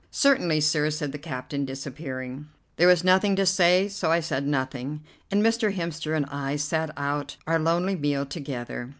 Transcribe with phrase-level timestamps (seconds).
[0.09, 2.47] "Certainly, sir," said the captain, disappearing.
[2.77, 5.75] There was nothing to say, so I said nothing, and Mr.
[5.75, 8.89] Hemster and I sat out our lonely meal together.